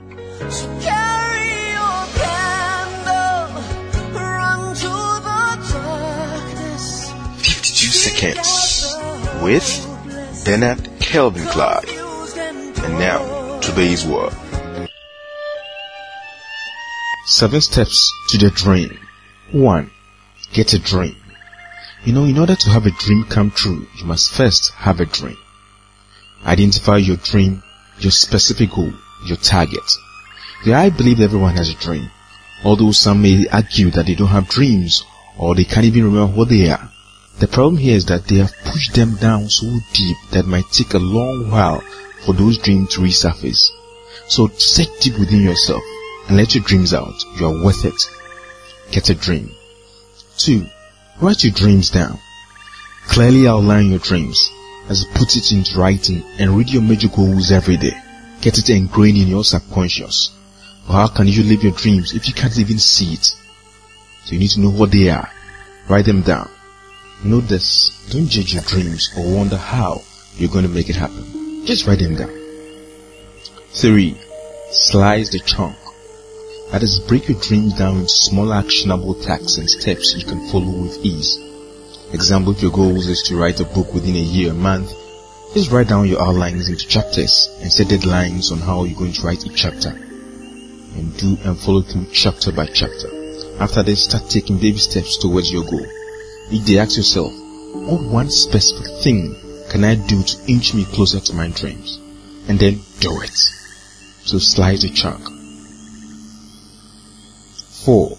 So 0.00 0.66
carry 0.80 1.72
your 1.72 2.06
candle, 2.16 3.52
run 4.14 4.74
to 4.74 4.88
the 4.88 5.42
darkness. 5.74 7.12
52 7.42 7.86
seconds 7.92 8.96
with 9.42 10.44
Bernard 10.46 10.88
Kelvin 11.00 11.46
Clyde. 11.48 11.90
And 12.82 12.98
now, 12.98 13.60
today's 13.60 14.06
word. 14.06 14.32
Seven 17.26 17.60
steps 17.60 18.10
to 18.30 18.38
the 18.38 18.50
dream. 18.50 18.98
One, 19.52 19.90
get 20.54 20.72
a 20.72 20.78
dream. 20.78 21.16
You 22.04 22.14
know, 22.14 22.24
in 22.24 22.38
order 22.38 22.56
to 22.56 22.70
have 22.70 22.86
a 22.86 22.90
dream 22.92 23.24
come 23.24 23.50
true, 23.50 23.86
you 23.98 24.06
must 24.06 24.32
first 24.32 24.72
have 24.72 25.00
a 25.00 25.04
dream. 25.04 25.36
Identify 26.46 26.96
your 26.96 27.16
dream, 27.18 27.62
your 27.98 28.12
specific 28.12 28.70
goal, 28.70 28.94
your 29.26 29.36
target. 29.36 29.88
Yeah, 30.64 30.80
I 30.80 30.90
believe 30.90 31.20
everyone 31.20 31.54
has 31.54 31.70
a 31.70 31.74
dream. 31.74 32.10
Although 32.64 32.92
some 32.92 33.22
may 33.22 33.46
argue 33.48 33.90
that 33.90 34.06
they 34.06 34.14
don't 34.14 34.28
have 34.28 34.48
dreams 34.48 35.04
or 35.38 35.54
they 35.54 35.64
can't 35.64 35.86
even 35.86 36.04
remember 36.04 36.36
what 36.36 36.48
they 36.48 36.70
are. 36.70 36.90
The 37.38 37.48
problem 37.48 37.78
here 37.78 37.96
is 37.96 38.06
that 38.06 38.26
they 38.26 38.36
have 38.36 38.52
pushed 38.64 38.94
them 38.94 39.16
down 39.16 39.48
so 39.48 39.66
deep 39.94 40.16
that 40.32 40.44
it 40.44 40.48
might 40.48 40.70
take 40.70 40.92
a 40.92 40.98
long 40.98 41.50
while 41.50 41.80
for 42.26 42.34
those 42.34 42.58
dreams 42.58 42.94
to 42.94 43.00
resurface. 43.00 43.70
So 44.28 44.48
set 44.48 44.88
deep 45.00 45.18
within 45.18 45.42
yourself 45.42 45.82
and 46.28 46.36
let 46.36 46.54
your 46.54 46.64
dreams 46.64 46.92
out. 46.92 47.14
You 47.38 47.46
are 47.46 47.64
worth 47.64 47.84
it. 47.86 48.02
Get 48.92 49.08
a 49.08 49.14
dream. 49.14 49.50
Two, 50.36 50.66
write 51.20 51.42
your 51.42 51.54
dreams 51.54 51.90
down. 51.90 52.18
Clearly 53.06 53.48
outline 53.48 53.90
your 53.90 53.98
dreams 54.00 54.50
as 54.90 55.06
put 55.14 55.36
it 55.36 55.52
into 55.52 55.78
writing 55.78 56.22
and 56.38 56.50
read 56.50 56.68
your 56.68 56.82
major 56.82 57.08
goals 57.08 57.50
every 57.50 57.76
day. 57.76 57.96
Get 58.40 58.58
it 58.58 58.70
ingrained 58.70 59.18
in 59.18 59.28
your 59.28 59.44
subconscious. 59.44 60.30
Or 60.88 60.94
how 60.94 61.08
can 61.08 61.26
you 61.28 61.42
live 61.42 61.62
your 61.62 61.72
dreams 61.72 62.14
if 62.14 62.26
you 62.26 62.34
can't 62.34 62.58
even 62.58 62.78
see 62.78 63.12
it? 63.12 63.24
So 64.24 64.32
you 64.32 64.38
need 64.38 64.50
to 64.50 64.60
know 64.60 64.70
what 64.70 64.90
they 64.90 65.10
are. 65.10 65.30
Write 65.88 66.06
them 66.06 66.22
down. 66.22 66.48
Know 67.22 67.40
this. 67.40 68.08
Don't 68.10 68.28
judge 68.28 68.54
your 68.54 68.62
dreams 68.62 69.12
or 69.16 69.36
wonder 69.36 69.56
how 69.56 70.02
you're 70.36 70.50
going 70.50 70.64
to 70.64 70.70
make 70.70 70.88
it 70.88 70.96
happen. 70.96 71.66
Just 71.66 71.86
write 71.86 71.98
them 71.98 72.16
down. 72.16 72.34
3. 73.72 74.16
Slice 74.70 75.30
the 75.30 75.40
chunk. 75.40 75.76
That 76.72 76.82
is, 76.82 77.00
break 77.00 77.28
your 77.28 77.40
dreams 77.40 77.74
down 77.74 77.96
into 77.96 78.08
small 78.08 78.52
actionable 78.54 79.14
tasks 79.14 79.58
and 79.58 79.68
steps 79.68 80.14
you 80.16 80.24
can 80.24 80.48
follow 80.48 80.82
with 80.82 81.04
ease. 81.04 81.38
Example, 82.12 82.52
if 82.52 82.62
your 82.62 82.70
goal 82.70 82.96
is 82.96 83.22
to 83.24 83.36
write 83.36 83.60
a 83.60 83.64
book 83.64 83.92
within 83.92 84.16
a 84.16 84.18
year, 84.18 84.52
a 84.52 84.54
month, 84.54 84.92
just 85.54 85.70
write 85.72 85.88
down 85.88 86.06
your 86.06 86.22
outlines 86.22 86.68
into 86.68 86.86
chapters 86.86 87.48
and 87.60 87.72
set 87.72 87.88
deadlines 87.88 88.52
on 88.52 88.58
how 88.58 88.84
you're 88.84 88.98
going 88.98 89.12
to 89.12 89.22
write 89.22 89.44
each 89.44 89.56
chapter. 89.56 89.90
And 89.90 91.16
do 91.16 91.36
and 91.44 91.58
follow 91.58 91.82
through 91.82 92.06
chapter 92.12 92.52
by 92.52 92.66
chapter. 92.66 93.08
After 93.58 93.82
this, 93.82 94.04
start 94.04 94.30
taking 94.30 94.58
baby 94.58 94.78
steps 94.78 95.18
towards 95.18 95.52
your 95.52 95.64
goal. 95.64 95.86
Each 96.50 96.64
day 96.64 96.78
ask 96.78 96.96
yourself, 96.96 97.32
what 97.32 98.02
one 98.02 98.30
specific 98.30 99.02
thing 99.02 99.36
can 99.70 99.84
I 99.84 99.94
do 99.94 100.22
to 100.22 100.38
inch 100.46 100.74
me 100.74 100.84
closer 100.84 101.20
to 101.20 101.34
my 101.34 101.48
dreams? 101.48 101.98
And 102.48 102.58
then 102.58 102.80
do 103.00 103.20
it. 103.22 103.36
So 104.24 104.38
slice 104.38 104.82
the 104.82 104.90
chunk. 104.90 105.28
4. 107.84 108.16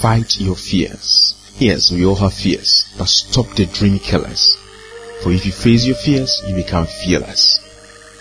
Fight 0.00 0.40
your 0.40 0.56
fears. 0.56 1.34
Yes, 1.58 1.90
we 1.90 2.04
all 2.04 2.16
have 2.16 2.34
fears, 2.34 2.92
but 2.98 3.08
stop 3.08 3.46
the 3.54 3.66
dream 3.66 3.98
killers. 3.98 4.58
For 5.24 5.32
if 5.32 5.46
you 5.46 5.52
face 5.52 5.86
your 5.86 5.96
fears, 5.96 6.42
you 6.46 6.54
become 6.54 6.84
fearless. 6.84 7.58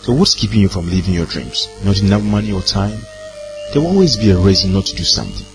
So 0.04 0.14
what's 0.14 0.36
keeping 0.36 0.62
you 0.62 0.70
from 0.70 0.90
living 0.90 1.14
your 1.14 1.26
dreams? 1.26 1.68
Not 1.84 2.00
enough 2.00 2.24
money 2.24 2.54
or 2.54 2.62
time? 2.62 2.98
There 3.74 3.82
will 3.82 3.90
always 3.90 4.16
be 4.16 4.32
a 4.32 4.38
reason 4.38 4.72
not 4.72 4.86
to 4.86 4.96
do 4.96 5.04
something. 5.04 5.46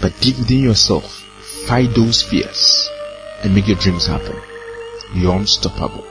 But 0.00 0.18
deep 0.22 0.38
within 0.38 0.60
yourself, 0.60 1.04
fight 1.66 1.94
those 1.94 2.22
fears 2.22 2.88
and 3.42 3.54
make 3.54 3.68
your 3.68 3.76
dreams 3.76 4.06
happen. 4.06 4.34
You're 5.12 5.36
unstoppable. 5.36 6.06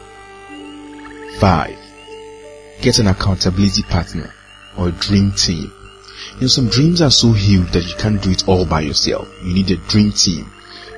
5. 1.39 1.75
Get 2.81 2.99
an 2.99 3.07
accountability 3.07 3.81
partner 3.81 4.31
or 4.77 4.89
a 4.89 4.91
dream 4.91 5.31
team. 5.31 5.73
You 6.35 6.41
know, 6.41 6.47
some 6.47 6.69
dreams 6.69 7.01
are 7.01 7.09
so 7.09 7.31
huge 7.31 7.71
that 7.71 7.87
you 7.87 7.95
can't 7.95 8.21
do 8.21 8.29
it 8.29 8.47
all 8.47 8.67
by 8.67 8.81
yourself. 8.81 9.27
You 9.43 9.55
need 9.55 9.71
a 9.71 9.77
dream 9.77 10.11
team. 10.11 10.51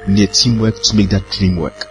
You 0.06 0.16
need 0.16 0.30
a 0.30 0.34
teamwork 0.34 0.84
to 0.84 0.95
make 0.97 1.12
that 1.12 1.30
dream 1.31 1.56
work. 1.56 1.88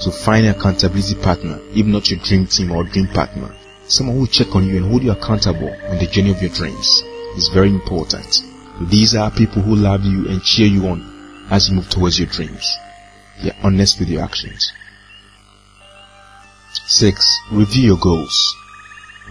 So 0.00 0.10
find 0.10 0.46
an 0.46 0.54
accountability 0.54 1.16
partner, 1.16 1.58
if 1.74 1.84
not 1.84 2.10
your 2.10 2.20
dream 2.20 2.46
team 2.46 2.70
or 2.72 2.84
dream 2.84 3.08
partner. 3.08 3.54
Someone 3.86 4.16
who 4.16 4.20
will 4.20 4.28
check 4.28 4.54
on 4.54 4.66
you 4.66 4.76
and 4.76 4.86
hold 4.86 5.02
you 5.02 5.10
accountable 5.10 5.74
on 5.88 5.98
the 5.98 6.06
journey 6.06 6.30
of 6.30 6.40
your 6.40 6.50
dreams 6.50 7.02
is 7.36 7.48
very 7.48 7.70
important. 7.70 8.42
These 8.82 9.16
are 9.16 9.30
people 9.30 9.62
who 9.62 9.74
love 9.74 10.04
you 10.04 10.28
and 10.28 10.42
cheer 10.42 10.66
you 10.66 10.86
on 10.86 11.46
as 11.50 11.68
you 11.68 11.76
move 11.76 11.88
towards 11.88 12.18
your 12.18 12.28
dreams. 12.28 12.76
They're 13.42 13.56
honest 13.62 13.98
with 13.98 14.08
your 14.08 14.22
actions. 14.22 14.72
6. 16.86 17.40
Review 17.52 17.82
your 17.84 17.98
goals. 17.98 18.56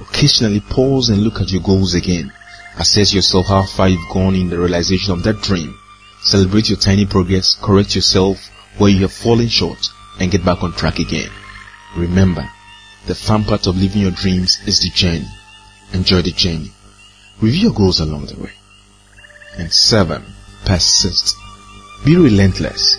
Occasionally 0.02 0.60
pause 0.60 1.10
and 1.10 1.22
look 1.22 1.40
at 1.40 1.52
your 1.52 1.62
goals 1.62 1.94
again. 1.94 2.32
Assess 2.78 3.14
yourself 3.14 3.48
how 3.48 3.64
far 3.64 3.90
you've 3.90 4.14
gone 4.14 4.36
in 4.36 4.50
the 4.50 4.60
realization 4.60 5.14
of 5.14 5.24
that 5.24 5.42
dream. 5.42 5.78
Celebrate 6.22 6.70
your 6.70 6.78
tiny 6.78 7.06
progress, 7.06 7.56
correct 7.62 7.96
yourself 7.96 8.50
where 8.78 8.92
you 8.92 9.02
have 9.02 9.14
fallen 9.14 9.48
short, 9.48 9.90
and 10.20 10.32
get 10.32 10.44
back 10.44 10.64
on 10.64 10.74
track 10.74 11.00
again. 11.00 11.30
Remember, 11.96 12.50
the 13.06 13.16
fun 13.16 13.44
part 13.44 13.68
of 13.68 13.78
living 13.78 14.02
your 14.02 14.12
dreams 14.12 14.60
is 14.68 14.80
the 14.82 14.90
journey. 14.90 15.28
Enjoy 15.94 16.22
the 16.22 16.32
journey. 16.32 16.72
Review 17.40 17.70
your 17.70 17.74
goals 17.74 18.00
along 18.00 18.26
the 18.26 18.40
way. 18.40 18.52
And 19.58 19.72
7. 19.72 20.24
Persist. 20.66 21.36
Be 22.06 22.18
relentless. 22.18 22.98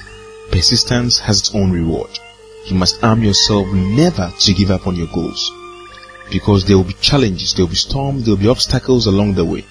Persistence 0.50 1.18
has 1.18 1.40
its 1.40 1.54
own 1.54 1.70
reward. 1.70 2.10
You 2.66 2.76
must 2.76 3.02
arm 3.02 3.22
yourself 3.22 3.66
never 3.68 4.32
to 4.40 4.54
give 4.54 4.70
up 4.70 4.86
on 4.86 4.96
your 4.96 5.08
goals. 5.08 5.52
Because 6.30 6.64
there 6.64 6.76
will 6.76 6.84
be 6.84 6.94
challenges, 6.94 7.54
there 7.54 7.64
will 7.64 7.70
be 7.70 7.76
storms, 7.76 8.24
there 8.24 8.34
will 8.34 8.42
be 8.42 8.48
obstacles 8.48 9.06
along 9.06 9.34
the 9.34 9.44
way. 9.44 9.64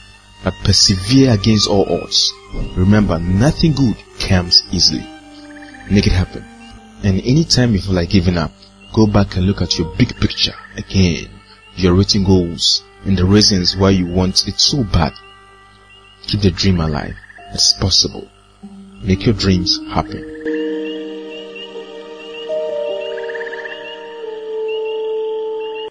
But 0.43 0.53
persevere 0.63 1.31
against 1.31 1.67
all 1.69 1.91
odds. 1.91 2.31
Remember, 2.75 3.19
nothing 3.19 3.73
good 3.73 3.97
comes 4.19 4.63
easily. 4.71 5.05
Make 5.89 6.07
it 6.07 6.13
happen. 6.13 6.45
And 7.03 7.19
anytime 7.21 7.73
you 7.73 7.81
feel 7.81 7.93
like 7.93 8.09
giving 8.09 8.37
up, 8.37 8.51
go 8.93 9.07
back 9.07 9.35
and 9.35 9.45
look 9.45 9.61
at 9.61 9.77
your 9.77 9.93
big 9.97 10.15
picture 10.19 10.55
again. 10.75 11.29
Your 11.75 11.93
written 11.93 12.23
goals 12.23 12.83
and 13.05 13.17
the 13.17 13.25
reasons 13.25 13.77
why 13.77 13.91
you 13.91 14.07
want 14.07 14.47
it 14.47 14.59
so 14.59 14.83
bad. 14.83 15.13
Keep 16.23 16.41
the 16.41 16.51
dream 16.51 16.79
alive. 16.79 17.15
It's 17.53 17.73
possible. 17.73 18.27
Make 19.01 19.25
your 19.25 19.35
dreams 19.35 19.79
happen. 19.89 20.36